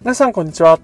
[0.00, 0.78] 皆さんこんにちは。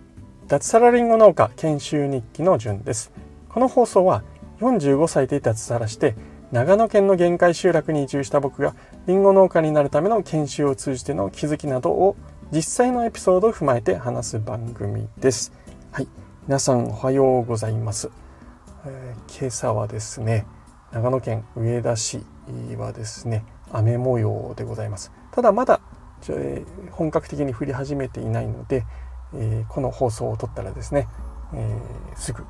[0.47, 3.13] 脱サラリンゴ農家研修日記のじゅんです。
[3.49, 4.23] この放送は
[4.61, 6.15] 45歳で脱サラして
[6.53, 8.75] 長野県の限界集落に移住した僕が
[9.07, 12.17] リンゴ農家になるための研修を通じての気づきなどを
[12.51, 15.53] 実際のエピソードを踏まえて話す番組です。
[15.91, 16.09] はい。
[16.49, 18.11] 皆さんおはようございます、
[18.87, 20.47] えー、今朝はですね
[20.93, 22.25] 長野県上田市
[22.79, 25.81] はですね雨模様でございますただまだ
[26.91, 28.85] 本格的に降り始めていないので
[29.35, 31.09] え、この放送を撮ったらですね、
[31.55, 31.81] え、
[32.17, 32.45] すぐ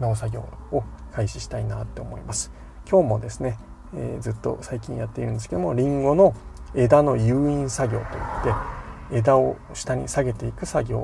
[0.00, 2.52] 農作業を開始したいなって思います
[2.88, 3.58] 今日もですね、
[3.94, 6.34] え、ずっと最近やっているんですけどもりんごの
[6.74, 8.10] 枝の誘引作業といっ
[9.10, 10.98] て枝を下に下げていく作業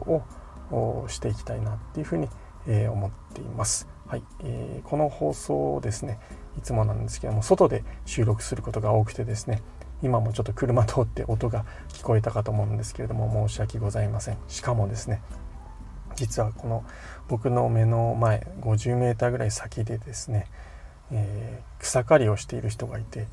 [0.70, 2.28] をしていきたいなっていうふうに、
[2.66, 3.88] 思っています。
[4.10, 6.18] はい、えー、この放送をですね
[6.58, 9.62] いつもなんですけども外で収録することが多くてですね
[10.02, 14.38] 今もちょっと車通って音が聞こえたかと思うんですけれども申し訳ございません。
[14.48, 15.22] しかもですね
[16.16, 16.84] 実はこの
[17.28, 20.46] 僕の目の前 50m ぐらい先でですね、
[21.12, 23.28] えー、草刈りをしている人がいて、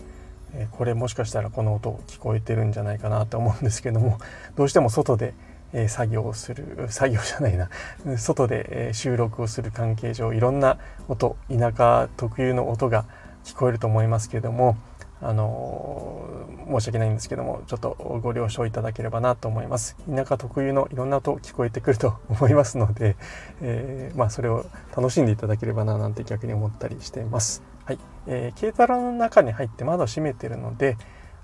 [0.54, 4.20] えー、これもしかしたらこの音聞こえてるんじゃないかなと思うんですけども
[4.56, 5.34] どうしても外で、
[5.74, 7.70] え、作業をする作業じゃないな。
[8.18, 13.06] 外で、え収録をする関係上いろんな音田舎特有の音が
[13.44, 14.76] 聞こえると思いますけれども
[15.22, 16.28] あの
[16.68, 19.98] 申し訳ないんですけどもちょっとご了承いただければなと思います。
[20.14, 23.16] 田舎特有のいろんな音聞こえてくると思いますので、
[23.62, 24.66] えー、まあ、それを
[24.96, 27.64] 楽しんでいただければななんて逆に思ったりしています。
[27.86, 30.98] はい、えー、軽トラの中に入って窓閉めてるので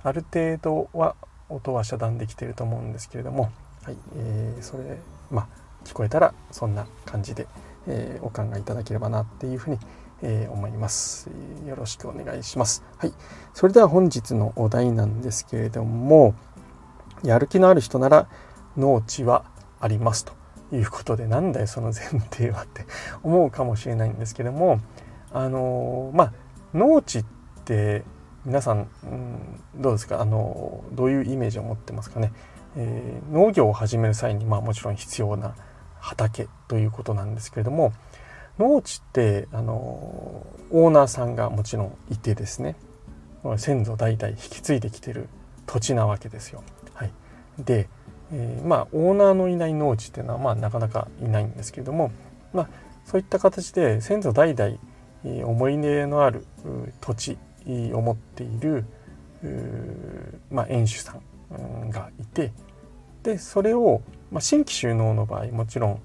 [0.03, 1.15] ある程度は
[1.49, 3.49] 音は遮断できていると思うんですけれども
[3.83, 4.99] はい、えー、それ
[5.31, 5.47] まあ
[5.83, 7.47] 聞こえたらそんな感じで、
[7.87, 9.79] えお考えいただければなっていうふうに
[10.25, 11.29] えー、思います。
[11.67, 12.83] よろしくお願いします。
[12.97, 13.13] はい。
[13.53, 16.33] それでは本日のお題なんですけれども、
[17.23, 18.29] やる気のある人なら
[18.77, 19.43] 農地は
[19.81, 20.33] ありますと
[20.73, 22.85] いうことで、なんだよその前提はって
[23.21, 24.79] 思うかもしれないんですけども、
[25.33, 26.33] あのー、まあ、
[26.73, 27.25] 農地っ
[27.65, 28.05] て
[28.45, 30.21] 皆さん、うん、どうですか？
[30.21, 32.31] あのどういうイメージを持ってますかね、
[32.75, 35.55] えー、農業を始める際に、まあ、もちろん必要な
[35.99, 37.93] 畑ということなんですけれども
[38.59, 39.73] 農地ってあの
[40.71, 42.75] オーナーさんがもちろんいてですね
[43.57, 45.27] 先祖代々引き継いできてる
[45.65, 46.63] 土地なわけですよ。
[46.93, 47.11] はい、
[47.59, 47.89] で、
[48.31, 52.11] えー、まあオーナーのいない農地っていうのはまあなかなかいないんですけれども、
[52.53, 52.69] まあ、
[53.05, 54.77] そういった形で先祖代々
[55.45, 56.45] 思い出のある
[57.01, 57.37] 土地
[57.93, 58.85] を持っている、
[60.51, 61.21] まあ、園主さん
[61.89, 62.51] がいて
[63.23, 66.01] でそれを、まあ、新規収納の場合もちろん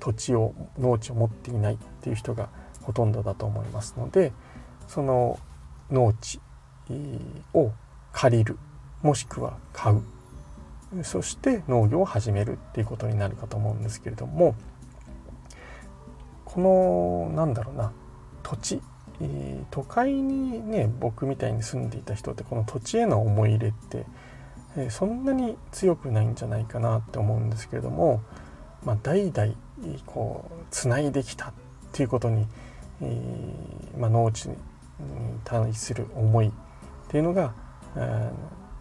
[0.00, 2.48] 土地を農地を持っていないっていう人が
[2.82, 4.32] ほとんどだと思いますので
[4.88, 5.38] その
[5.90, 6.40] 農地
[7.52, 7.72] を
[8.12, 8.58] 借りる
[9.02, 10.02] もしくは買う
[11.02, 14.54] そして農業を始めるっていうことになるかと思うんですけれども
[16.44, 17.92] このなんだろうな
[18.42, 18.80] 土地
[19.70, 24.06] 都会にね僕みたいに住んでいた人ってこの土地への思い入れって
[24.90, 28.22] そんなに強くないんじゃないかなって思うんですけれども、
[28.84, 29.54] まあ、代々
[30.04, 31.52] こうつないできたっ
[31.92, 32.46] ていうことに、
[33.00, 34.56] えー、まあ、農地に
[35.44, 36.50] 対する思いっ
[37.08, 37.54] ていうのが、
[37.96, 38.30] え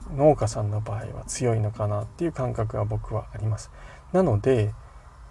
[0.09, 3.71] ー、農家さんの場合は強いのかなっていう感覚が僕はあります。
[4.13, 4.73] なので、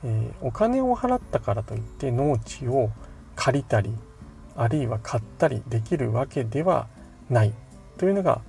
[0.02, 2.90] えー、お金を払ったからといって農地を
[3.36, 3.92] 借りたり
[4.56, 6.88] あるいは買ったりできるわけでは
[7.30, 7.52] ない
[7.98, 8.42] というのが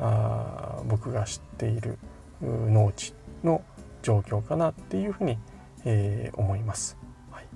[0.00, 1.98] あ僕が知っている
[2.42, 3.62] 農地の
[4.02, 5.38] 状況かなっていうふうに
[5.84, 6.96] えー、思います。
[7.30, 7.46] はい、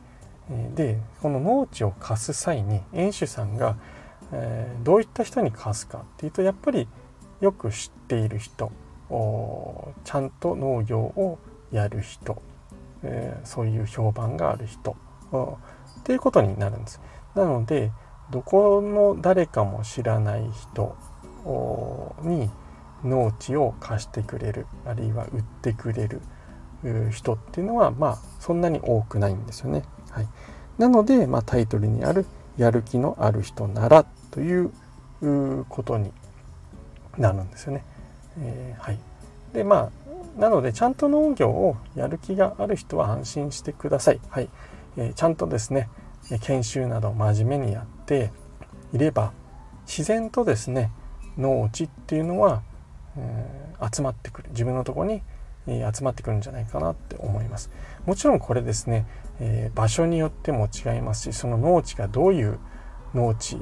[0.75, 3.77] でこの農地を貸す際に園主さんが、
[4.32, 6.88] えー、どういった人に貸すかっていうとやっぱり
[7.41, 8.72] よく知っている人
[10.05, 11.38] ちゃんと農業を
[11.71, 12.41] やる人、
[13.03, 14.97] えー、そういう評判がある人
[16.00, 17.00] っていうことになるんです。
[17.34, 17.91] なので
[18.31, 20.97] どこの誰かも知らない人
[22.22, 22.50] に
[23.05, 26.20] 農地を貸してくれるあるいは売ってくれる
[27.11, 29.82] 人っていうのはまあそんなに多くないんですよね。
[30.11, 30.29] はい、
[30.79, 32.26] なので、まあ、タイトルにある
[32.56, 34.70] 「やる気のある人なら」という
[35.69, 36.12] ことに
[37.19, 37.85] なるんですよね。
[38.38, 38.99] えー、はい、
[39.52, 39.90] でま
[40.37, 44.20] あなのでちゃんと農業をやる気がある人は安心してください。
[44.29, 44.49] はい
[44.97, 45.88] えー、ちゃんとですね
[46.40, 48.31] 研修など真面目にやって
[48.93, 49.32] いれば
[49.87, 50.90] 自然とですね
[51.38, 52.62] 農地っていうのは、
[53.16, 55.22] えー、集まってくる自分のところに
[55.66, 57.70] 集まってくるんじゃないかなって思います
[58.06, 59.06] もちろんこれですね、
[59.40, 62.58] えー、場所によっても違いますしその農地がどういう
[63.14, 63.56] 農地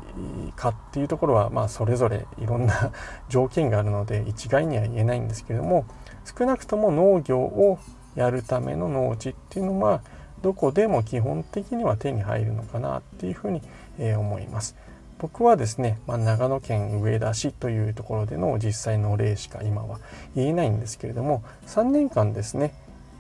[0.56, 2.90] かっていうところは、まあ、それぞれいろんな
[3.28, 5.84] 条件があるので一概には言えないんですけれども
[6.24, 7.78] 少なくとも農業を
[8.14, 10.02] やるための農地っていうのは
[10.42, 13.62] どこでも基本的には手に入るのかなっていうふうに、
[13.98, 14.74] え思います。
[15.22, 20.00] 僕はですね、まあ、長野県上田市というところでの実際の例しか今は
[20.34, 22.74] 言えないんですけれども3年間ですね、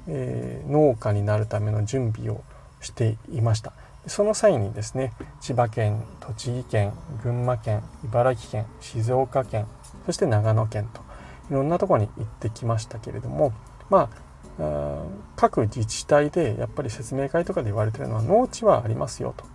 [0.08, 2.42] えー、農家になるための準備を
[2.80, 3.72] していました。
[4.08, 9.68] その際にですね千葉県栃木県群馬県茨城県静岡県
[10.04, 11.02] そして長野県と
[11.50, 13.52] いろんなとこに行ってきましたけれども
[13.90, 14.10] ま
[14.58, 15.04] あ
[15.36, 19.51] 各自治体でやっぱり説明会とかで言われてるのは農地はありますよと。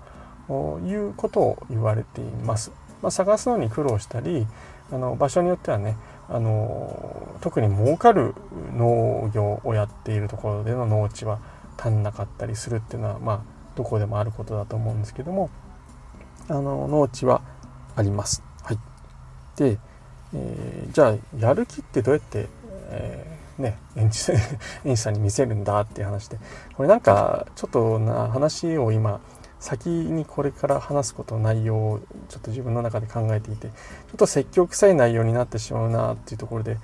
[0.50, 2.72] いうことを言われています。
[3.02, 4.48] まあ、探すのに苦労したり
[4.92, 5.98] あの場所によってはね
[6.30, 8.34] あの特に儲かる
[8.76, 11.40] 農業をやっているところでの農地は
[11.78, 13.42] 足んなかったりするっていうのはまあ
[13.76, 15.50] どこでもあることだと思うんですけども
[16.50, 17.42] あの農地は
[17.96, 18.44] あります。
[18.64, 18.80] はい、
[19.58, 19.80] で、
[20.34, 22.48] えー、じゃあやる気ってどうやって、
[22.90, 24.20] えー、ね園児
[24.98, 26.40] さんに見せるんだっていう話で
[26.76, 29.20] これなんかちょっとな話を今
[29.60, 32.00] 先にこれから話すこと内容を
[32.30, 33.74] ちょっと自分の中で考えていてちょ
[34.14, 36.78] っと積極臭い内容になってしまうなっていうところで、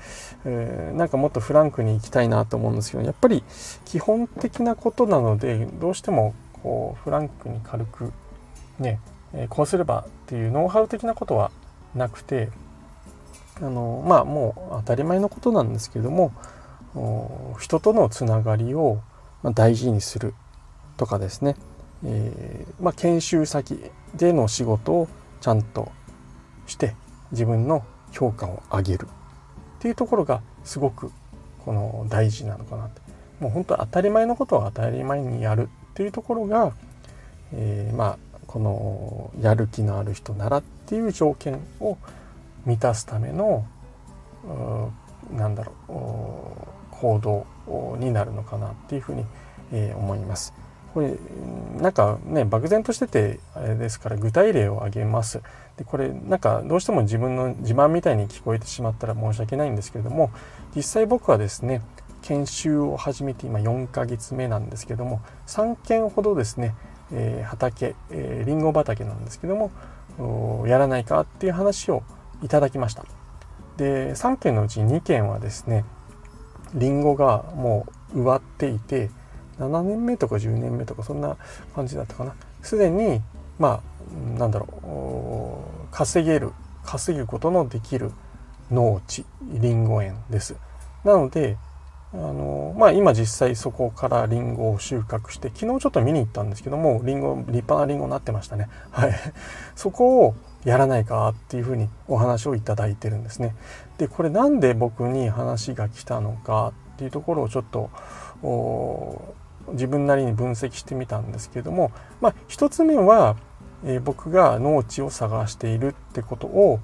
[0.46, 3.44] えー、なんかもっとフランクに行きたいなと思うんですけどやっぱり
[3.86, 6.34] 基本的なことなのでどうしても
[6.64, 8.12] こうフランクに軽く
[8.80, 9.00] ね、
[9.34, 11.52] えー、こうすればっていうノウハウ的なことは
[11.94, 12.50] なくて
[13.62, 16.32] あのまあもう当たり前のことなんですけども
[17.60, 19.02] 人とのつながりを
[19.54, 20.34] 大事にする
[20.98, 21.56] とかですね。
[22.06, 23.80] えー、まあ、研修先
[24.16, 25.08] での仕事を
[25.42, 25.92] ちゃんと
[26.68, 26.96] して
[27.32, 29.08] 自分の評価を上げる
[29.78, 31.12] っていうところがすごく
[31.66, 33.02] この大事なのかなって
[33.40, 36.74] もう本当当たり前のことは当たり前にやるっていうところが、
[37.54, 38.18] えー、まあ
[38.48, 41.98] このやる気のある人ならっていう条件を
[42.66, 43.66] 満たすための
[45.32, 49.26] なんだろう行動になるのかなっていうふうに、
[49.72, 50.54] えー、思います。
[50.94, 51.16] これ
[51.80, 55.42] なんかね漠然としててあれですから具体例を挙げます。
[55.78, 60.30] でこれなんかどうしても自分の自慢みたいに聞こえてしまったら申し訳ないんですけれども
[60.76, 61.82] 実際僕はですね
[62.22, 66.76] 研修を始めて今4ヶ月目なんですけども3件ほどですね、
[67.12, 69.72] えー、畑、えー、リンゴ畑なんですけども
[70.68, 72.04] やらないかっていう話を
[72.44, 73.04] いただきました。
[73.78, 75.86] で3件のうち2件はですね
[76.76, 79.10] リンゴがもう植わっていて
[79.60, 81.38] 7年目とか10年目とかそんな
[81.76, 82.36] 感じだったかな。
[82.62, 83.22] すでに
[83.60, 83.82] ま
[84.36, 86.52] あなんだろう稼げる
[86.84, 88.12] 稼ぐことのできる
[88.72, 90.56] 農地りんご園です。
[91.04, 91.58] なので
[92.14, 98.70] あのまあ今実際そこからりんごを収穫して昨日ちょっと見に行ったんですけどもりんご立派なりんごになってましたね。
[98.92, 99.14] はい。
[99.76, 103.56] そこをやらないかっていうふうにお話をいただいてるんですね。
[103.98, 107.90] でこれなんで僕に話が来たのかっていうところをちょっと
[109.72, 113.38] 自分なりに分析してみたんですけれども、まあ、一つ目は、
[113.86, 116.80] えー、僕が農地を探しているってことを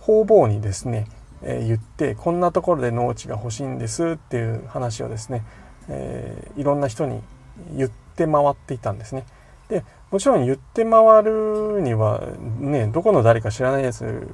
[0.00, 1.08] 方々にですね、
[1.42, 5.44] えー、言ってこんなところで農地が欲しいんですっていう話をですね、
[5.88, 7.22] えー、いろんな人に
[7.76, 9.24] 言って回っていたんですね。
[9.68, 12.20] でもちろん言って回るには
[12.60, 14.28] ねどこの誰か知らないやつ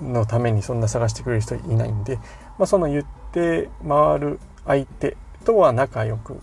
[0.00, 2.16] のためにそんな探してくれる人いないんで、
[2.58, 6.40] まあ、その言って回る相手とは仲良く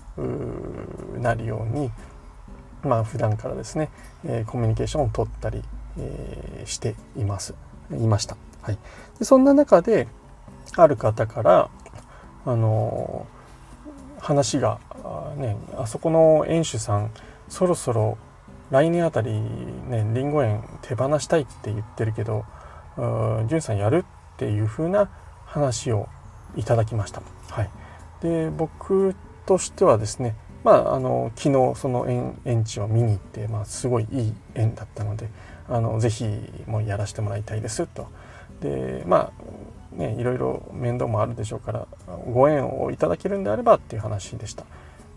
[1.20, 1.91] なるように
[2.84, 3.89] まあ普段からですね、
[4.25, 5.63] えー、コミュニケーションを取ったり、
[5.98, 7.56] えー、しています。
[7.91, 8.77] いました、はい、
[9.18, 10.08] でそんな中で
[10.75, 11.70] ある方から
[12.46, 14.79] あのー、話が
[15.38, 17.12] ねあそこの園主さん
[17.48, 18.18] そろそろ
[18.70, 22.46] 来年あたりねりんご園手放したいって言ってるけど
[23.48, 25.10] じゅんさんやるっていう風な
[25.46, 26.08] 話を
[26.56, 27.24] いただきました。
[27.50, 27.70] はい、
[28.21, 35.29] で僕としてはですねまあ、あの昨日その園園地を見に行って、まあ、すごいいい園だったので
[35.69, 36.25] あのぜひ
[36.67, 38.07] もうやらせてもらいたいですと。
[38.61, 39.31] でま
[39.95, 41.88] あねいろいろ面倒もあるでしょうから
[42.31, 44.65] ご縁をいただけるんであればっていう話でした。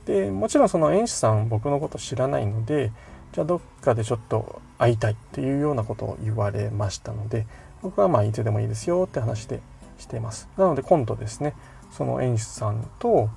[0.06, 2.92] でもちろんその園主さん僕のこと知らないので
[3.32, 7.47] じゃあどっかでちょっと会いたいっていうようなことを言われましたので
[7.82, 9.61] 僕はまあいつでもいいですよって話で
[9.99, 10.49] しています。
[10.56, 11.54] なので今度ですね
[11.92, 13.30] その演出さんと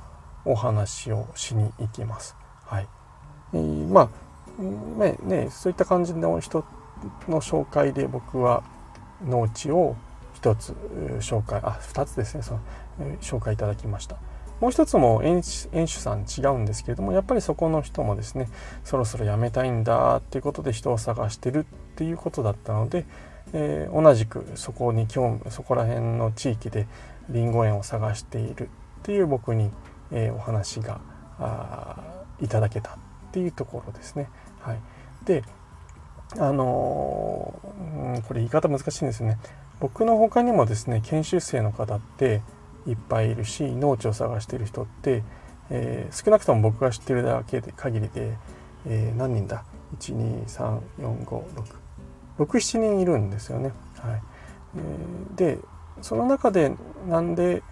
[0.45, 2.35] お話をしに行きます。
[2.65, 2.87] はい。
[3.53, 4.09] えー、ま
[4.59, 4.61] あ、
[4.99, 6.65] ね、ね、そういった感じの人
[7.27, 8.63] の紹介で僕は
[9.23, 9.95] 農地を
[10.33, 10.73] 一つ
[11.19, 12.59] 紹介、あ、二つですね、その
[13.21, 14.17] 紹介いただきました。
[14.61, 15.69] もう一つも園主
[15.99, 18.47] さん違うんですけれどもやっぱりそこの人もですね
[18.85, 21.63] そろそろ辞めたいんだっていうことで人を探してるっ
[21.95, 23.05] ていうことだったので、
[23.51, 26.87] えー、同じくそこに興味そこら辺の地域で
[27.29, 29.71] りんご園を探しているっていう僕に、
[30.11, 30.99] えー、お話が
[32.41, 32.93] いただけたっ
[33.31, 34.29] ていうところですね。
[34.59, 34.79] はい、
[35.25, 35.43] で
[36.37, 39.37] あのー、これ言い方難しいんですよね。
[39.79, 42.41] 僕の他にもですね研修生の方って
[42.87, 45.23] いっぱいいるし農地を探している人って、
[45.69, 48.37] えー、少なくとも僕が知ってるだけで限りで、
[48.87, 49.63] えー、何人だ
[49.99, 51.63] ?123456。
[52.39, 53.71] 67人いるんですよね。
[53.97, 54.21] はい
[54.77, 55.59] えー、で
[56.01, 56.73] その中で
[57.07, 57.63] なんで、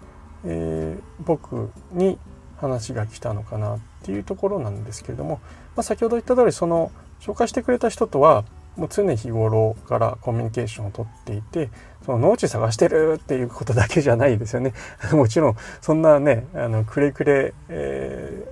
[0.46, 2.18] えー、僕に
[2.58, 5.42] 話が来たのかなっていうところなんですけれども、
[5.75, 11.70] まあ、先ほど言った通りその紹介してくれた人とはもう常日頃からコミュニケーションをとっていて
[12.06, 14.74] その農地探してるっていうことだけじゃないですよね。
[15.13, 18.46] もちろんそんなねあのくれくれ、え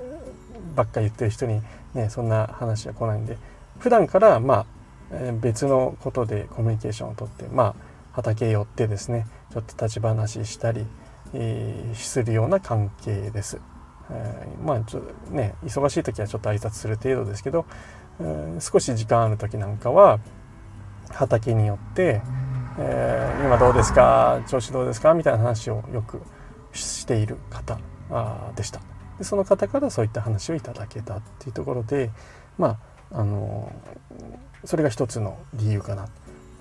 [0.74, 1.62] ー、ばっか言ってる人に
[1.94, 3.38] ねそんな話は来ないんで
[3.80, 4.66] 普段からまあ、
[5.42, 10.86] 別のことでコミュニケーションをとってまあ畑寄ってですねちょっと立ち話したり、
[11.34, 13.60] えー、するような関係です。
[14.10, 17.66] えー、まあちょっとね忙しい時はちょっと挨拶する程度ですけど、
[18.20, 20.20] えー、少し時間ある時なんかは
[21.10, 22.22] 畑によって、
[22.78, 24.42] えー、今どうですか？
[24.48, 25.14] 調子どうですか？
[25.14, 26.22] みたいな話をよく
[26.74, 27.80] している方
[28.56, 28.82] でした。
[29.18, 32.12] でその方からそういった話をいただけたっていうところで
[32.58, 32.80] ま
[33.12, 33.72] ああの
[34.66, 36.08] それが一つの理由かな。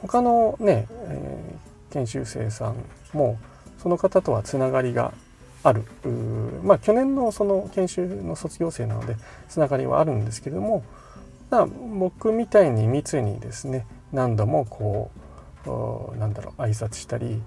[0.03, 0.87] 他のね、
[1.91, 2.77] 研修生さん
[3.13, 3.39] も
[3.79, 5.13] その方とはつながりが
[5.63, 5.85] ある
[6.63, 9.17] まあ去年のその研修の卒業生なので
[9.49, 10.85] つながりはあるんですけれども
[11.99, 15.11] 僕みたいに密にですね何度もこ
[15.67, 17.43] うなんだろう挨拶したり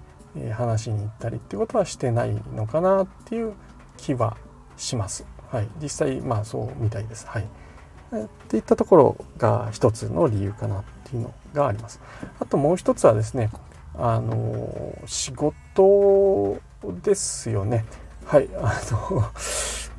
[0.52, 3.54] 話しに行ったりってことはしてないのかなっていう
[3.96, 4.36] 気は
[4.76, 5.26] します。
[5.50, 7.26] はい、実際まあそうみたいです。
[7.28, 12.00] はい、っていったところが一つの理由かなっていうのがあります。
[12.40, 13.50] あともう一つはですね
[13.96, 16.58] あの仕事
[17.02, 17.84] ですよね。
[18.26, 19.24] はい、あの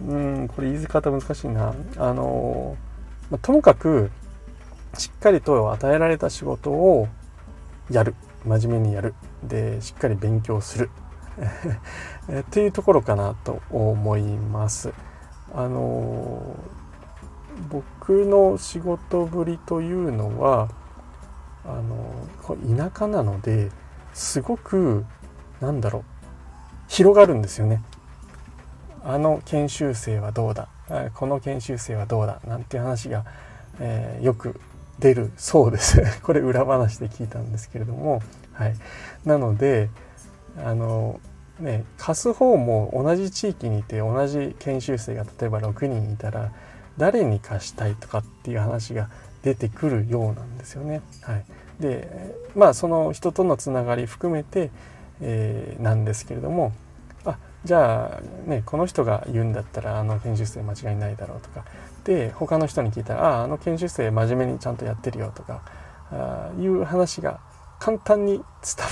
[0.07, 1.73] うんこれ言い方難しいな。
[1.97, 2.75] あの
[3.31, 4.11] まあともかく
[4.97, 7.07] しっかりと与えられた仕事を
[7.89, 10.89] やる真面目にやるでしっかり勉強する
[12.39, 14.93] っていうところかなと思います。
[15.53, 16.55] あの
[17.69, 20.69] 僕の仕事ぶりというのは
[21.65, 22.27] あの
[22.77, 23.71] 田舎なので
[24.15, 25.05] すごく
[25.61, 26.03] なんだろう
[26.87, 27.83] 広がるんですよね。
[29.03, 30.69] あの研修生はどうだ？
[31.13, 32.39] この研修生はどうだ？
[32.47, 33.25] なんて話が、
[33.79, 34.59] えー、よく
[34.99, 36.01] 出るそうです。
[36.23, 38.21] これ裏話で聞いたんですけれども、
[38.53, 38.75] はい、
[39.25, 39.89] なので
[40.63, 41.19] あの
[41.59, 46.51] ね貸す方も同じ地域にいて同じ研修生が例えば6人いたら
[46.97, 49.09] 誰に貸したいとかっていう話が
[49.43, 51.01] 出てくるようなんですよね。
[51.21, 51.45] はい、
[51.79, 54.71] でまあその人とのつながり含めて、
[55.21, 56.73] えー、なんですけれども
[57.25, 61.65] あじゃあねこの人が言うんだったらあの研修生間違いないだろうとか
[62.03, 65.61] で他の人に聞いたら「あああの研修生真面目にちゃんとやってるよ」とか
[66.11, 67.39] あいう話が
[67.79, 68.43] 簡単に伝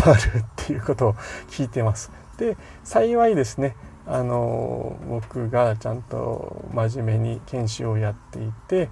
[0.07, 1.13] わるっていうことを
[1.49, 2.11] 聞いてます。
[2.37, 3.75] で幸いですね
[4.05, 8.89] あの僕がちゃんと真面目に研修をやっていて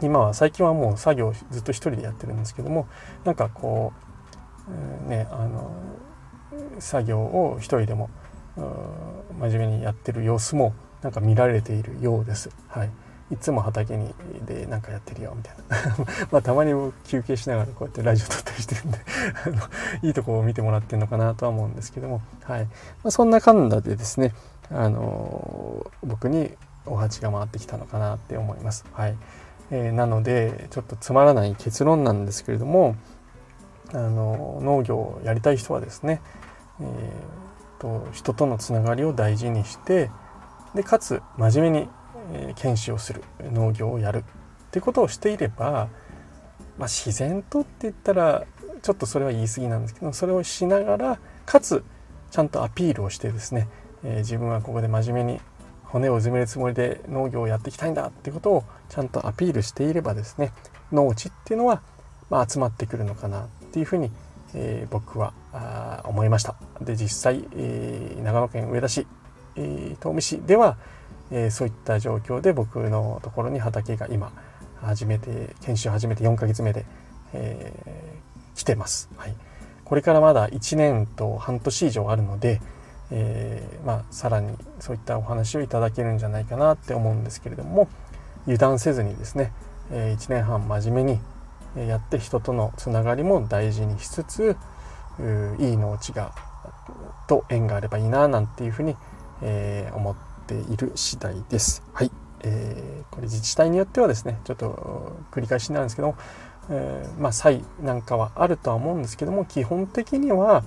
[0.00, 2.86] 今は最近はもう作業ずっと一人でやってるんですけども
[3.24, 3.92] なんかこ
[5.06, 5.70] う、ねあの
[6.78, 8.10] 作業を一人でも
[9.40, 12.50] 真面目にやってる様子もなんか見られているようです。
[12.68, 12.90] はい。
[13.30, 14.14] いつも畑に
[14.46, 16.06] でなんかやってるよみたいな。
[16.32, 16.72] まあたまに
[17.04, 18.98] 休憩しながらこうやってラジオ撮ったりしてるんで
[20.02, 22.22] いいとこを見てもらってるのかなとは思うんですけども。
[22.42, 22.68] はい、ま
[23.04, 24.34] あ、そんな感じでですね
[24.70, 26.54] あのー、僕に
[26.86, 28.84] お鉢が回ってきたのかなって思います。
[28.92, 29.16] はい、
[29.70, 32.96] えー、なのでちょっとつまらない結論なんですけれども
[33.92, 36.20] あの、農業をやりたい人はですね、
[36.80, 36.88] えー
[37.78, 40.10] と人とのつながりを大事にして
[40.74, 41.88] でかつ真面目に
[42.32, 44.22] え研修をする農業をやるっ
[44.70, 45.88] ていうことをしていれば、
[46.76, 48.44] まあ、自然とって言ったら
[48.82, 51.82] ちょっとそれは言い過ぎなんですけどそれをしながらかつ
[52.30, 53.68] ちゃんとアピールをしてですね、
[54.04, 55.40] えー、自分はここで真面目に
[55.84, 60.52] 骨をうずめるつもりで農業をやっていきたいんだってことをちゃんとアピールしていればですね
[60.92, 61.82] 農地っていうのは、
[62.30, 64.10] まあ、集まってくるのかなっていうふうに、
[64.54, 65.32] えー、僕は
[66.04, 66.54] 思いました。
[66.80, 69.06] で実際、えー、長野県上田市、
[69.56, 70.76] えー、東御市では
[71.30, 74.32] え、そういった状況で僕のところに畑が今
[74.80, 76.86] 始めて研修始めて4ヶ月目で、
[77.32, 77.72] え、
[78.54, 79.34] 来てます、はい、
[79.84, 82.60] これからまだ1年と半年以上あるので、
[83.10, 87.88] え、まあ、さらにそういったお話をいただけるんじゃないかなって思うんですけれども
[88.46, 89.52] 油断せずにですね、
[89.90, 91.20] え1年半真面目
[91.76, 94.56] にやって人とのつながりも大事にしつつ
[95.58, 96.32] いい農地が
[97.28, 98.96] と縁があればいいななんていうふうに、
[99.42, 100.16] え、思っ
[100.46, 101.82] ている次第です。
[101.92, 106.16] はい、えー、これ自治体によってはですねちょっと繰り返しになるんですけども、
[106.70, 110.64] えー、まあ差異なんかはあるとは思うんですけども基本的には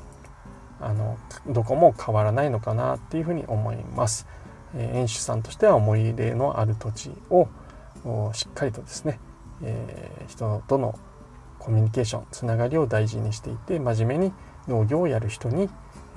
[0.79, 4.27] あのどこも変わらないのかなっていうふうに思います。
[4.75, 7.47] えー、園主さんとしては思い入れのある土地を
[8.33, 9.19] しっかりとですね、
[9.63, 10.97] えー、人との
[11.59, 14.33] コミュニケーションつながりを大事にしていて真面目に
[14.67, 15.69] 農業をやる人に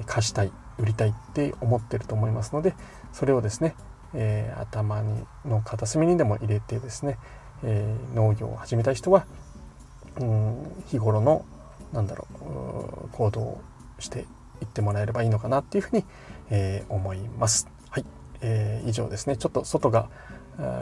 [0.06, 2.74] 貸したい売りたいって思ってると思いますので
[3.12, 3.74] それをですね、
[4.14, 7.18] えー、頭にの片隅にでも入れてですね、
[7.62, 9.26] えー、農業を始めたい人は
[10.20, 11.44] うん日頃の
[11.92, 12.26] なんだろ
[13.04, 13.60] う行動を
[13.98, 14.26] して
[14.60, 16.04] いってもらえればいいのかなっていうふうに、
[16.50, 17.68] えー、思います。
[17.90, 18.04] はい、
[18.40, 20.08] えー、以上ですねちょっと外が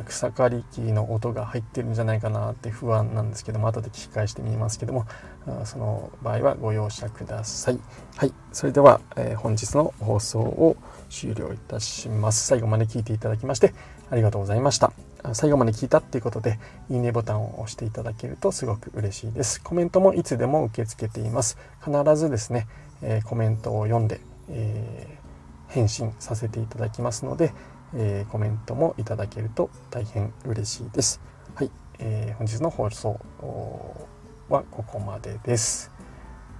[0.06, 5.06] 草刈り機の音が入ってるんじゃないかなって不安なんですけども後で聞き返してみますけども
[5.64, 7.80] その場合はご容赦ください。
[8.16, 8.34] はい。
[8.52, 10.76] それでは、え、本日の放送を
[11.08, 12.46] 終了いたします。
[12.46, 13.74] 最後まで聞いていただきまして
[14.10, 14.92] ありがとうございました。
[15.32, 16.58] 最後まで聞いたっていうことで
[16.90, 19.62] いいねボタンを押していただけるとすごく嬉しいです。
[19.62, 21.56] コメントもいつでも受け付けています。
[21.84, 22.66] 必ずですね、
[23.00, 25.18] え、コメントを読んで、え、
[25.68, 27.52] 返信させていただきますので
[27.94, 31.20] えー、コメントもいただけると大変嬉しいです。
[31.54, 33.20] はい、えー、本日の放送
[34.48, 35.90] はここまでです。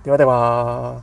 [0.05, 1.03] ではでは。